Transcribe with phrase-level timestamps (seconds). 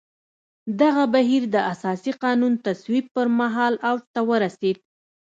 [0.81, 4.77] دغه بهیر د اساسي قانون تصویب پر مهال اوج ته ورسېد.